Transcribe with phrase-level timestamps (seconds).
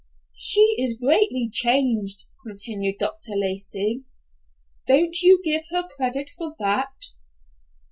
[0.39, 3.33] "She is greatly changed," continued Dr.
[3.35, 4.05] Lacey.
[4.87, 6.89] "Don't you give her credit for that?"